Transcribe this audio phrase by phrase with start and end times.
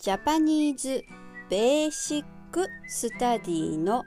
[0.00, 1.04] Japanese
[1.50, 4.04] Basic Study の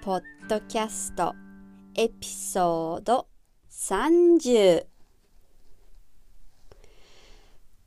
[0.00, 1.34] ポッドキャスト
[1.96, 3.26] エピソード
[3.68, 4.86] 30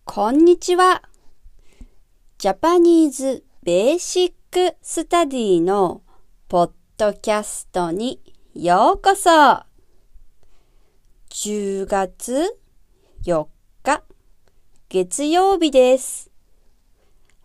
[0.04, 1.02] こんにちは。
[2.38, 6.02] Japanese Basic Study の
[6.50, 8.20] ポッドキャストに
[8.54, 9.30] ようこそ。
[11.30, 12.60] 10月
[13.24, 13.48] 4
[13.84, 14.04] 日
[14.90, 16.29] 月曜日です。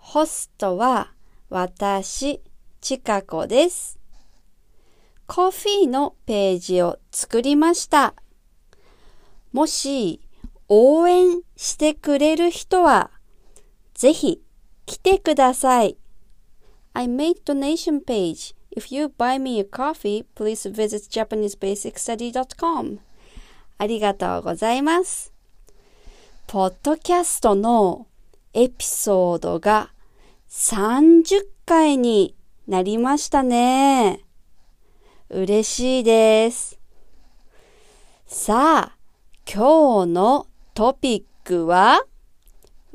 [0.06, 1.12] ホストは
[1.48, 2.40] 私、
[2.80, 3.98] ちかこです。
[5.26, 8.14] コーヒーのページを作りました。
[9.50, 10.20] もし
[10.68, 13.10] 応援してくれる人は
[13.94, 14.42] ぜひ
[14.84, 15.96] 来てください。
[16.92, 18.54] I made donation page.
[18.76, 22.98] If you buy me a coffee, please visit japanesebasicstudy.com.
[23.78, 25.32] ありがとうございます。
[26.46, 28.06] ポッドキャストの
[28.52, 29.93] エピソードが
[30.56, 32.36] 30回に
[32.68, 34.20] なりましたね。
[35.28, 36.78] 嬉しいです。
[38.26, 38.96] さあ、
[39.52, 42.06] 今日のトピックは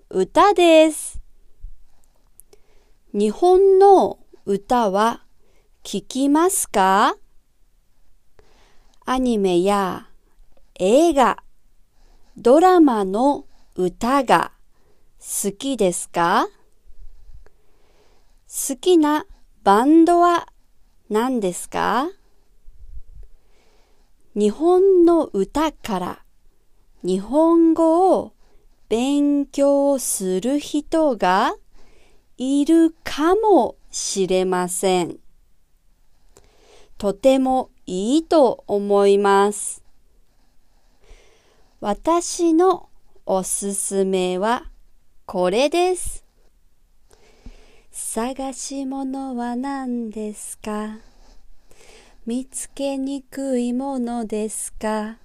[0.09, 1.22] 歌です。
[3.14, 5.26] 日本の歌は
[5.83, 7.17] 聞きますか？
[9.05, 10.08] アニメや
[10.76, 11.44] 映画
[12.38, 13.45] ドラマの
[13.76, 14.53] 歌が
[15.20, 16.48] 好きですか？
[18.52, 19.28] 好きな
[19.64, 20.47] バンドは
[21.08, 22.09] 何ですか？
[24.33, 26.23] 日本の歌から
[27.03, 28.33] 日本語を
[28.88, 31.53] 勉強する人が
[32.39, 35.20] いるかもしれません。
[36.97, 39.83] とてもいいと思います。
[41.81, 42.89] 私の
[43.27, 44.72] おすすめは
[45.27, 46.25] これです。
[47.92, 51.00] 探し物は何ですか？
[52.26, 55.17] 見つけにくいものですか？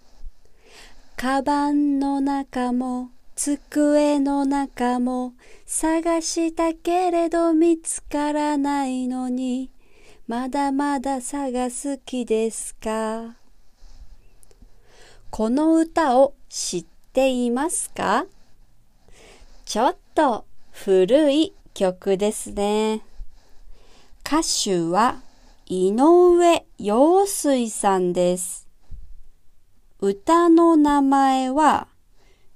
[1.17, 5.35] カバンの中も机の中も
[5.67, 9.71] 探したけれど見つからないのに
[10.27, 13.37] まだまだ探す気ですか？
[15.31, 18.25] この歌を知っていますか？
[19.67, 23.03] ちょっと古い曲ですね。
[24.25, 25.23] 歌手は
[25.67, 28.69] 井上陽水さんです。
[29.99, 31.89] 歌の名前は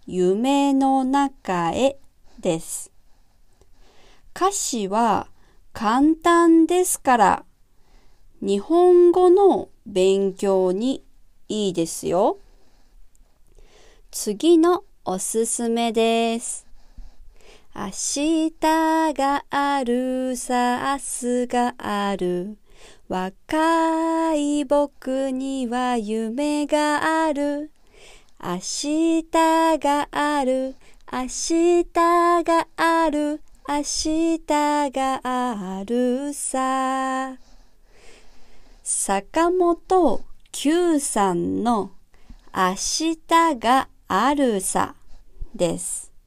[0.07, 1.99] 夢の中へ
[2.39, 2.93] です。
[4.37, 5.27] 歌詞は
[5.73, 7.45] 簡単ですから
[8.41, 11.05] 日本語の勉強に
[11.49, 12.39] いいですよ。
[14.13, 16.68] 次のおすすめです。
[17.81, 18.51] 明日
[19.15, 22.59] があるさ、明日がある。
[23.07, 27.71] 若い僕には夢がある。
[28.43, 29.25] 明日
[29.79, 30.75] がある。
[31.13, 31.85] 明日
[32.43, 33.41] がある。
[33.69, 34.41] 明日
[34.91, 37.37] があるさ。
[38.83, 41.93] 坂本九さんの
[42.53, 43.19] 明日
[43.57, 44.97] があるさ
[45.55, 46.18] です。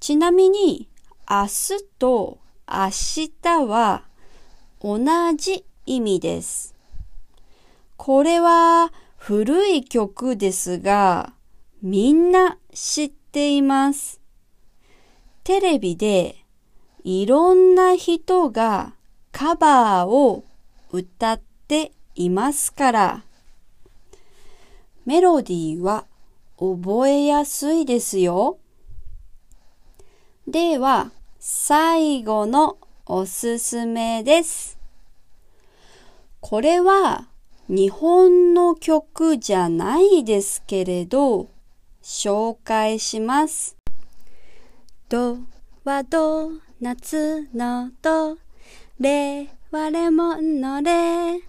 [0.00, 0.88] ちなみに
[1.28, 4.04] 明日と明日は
[4.80, 4.98] 同
[5.36, 6.74] じ意味です。
[7.98, 11.34] これは古い曲ですが
[11.82, 14.22] みんな知っています。
[15.44, 16.46] テレビで
[17.04, 18.94] いろんな人が
[19.32, 20.44] カバーを
[20.92, 23.24] 歌っていますから、
[25.04, 26.06] メロディーは
[26.58, 28.59] 覚えやすいですよ。
[30.48, 34.78] では、最後のおすすめです。
[36.40, 37.28] これは
[37.68, 41.48] 日本の曲じゃないですけれど、
[42.02, 43.76] 紹介します。
[45.08, 45.38] ド
[45.84, 46.50] はド、
[46.80, 48.38] 夏のド、
[48.98, 51.40] レはレモンのレ、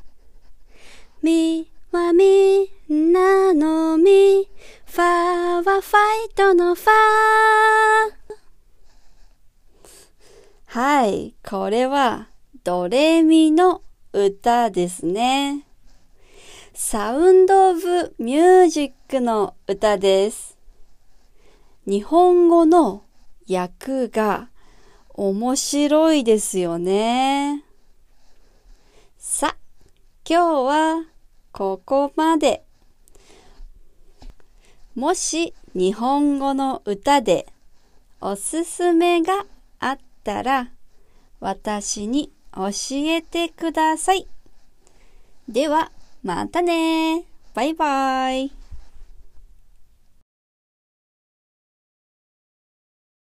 [1.24, 4.48] ミはみんなのみ、
[4.86, 5.82] ファはファ
[6.30, 8.21] イトのファ
[10.74, 12.30] はい、これは
[12.64, 13.82] ドレミの
[14.14, 15.68] 歌ですね。
[16.74, 20.58] サウンドオブミュージックの歌です。
[21.86, 23.04] 日本語の
[23.50, 24.48] 訳が
[25.10, 27.66] 面白いですよね。
[29.18, 29.58] さ、
[30.26, 31.06] 今日は
[31.52, 32.64] ここまで。
[34.96, 37.48] もし日本語の歌で
[38.22, 39.46] おすすめが
[40.22, 40.70] ったら
[41.40, 44.28] 私に教えてください。
[45.50, 45.92] では、
[46.24, 47.26] またね
[47.56, 48.61] バイバイ。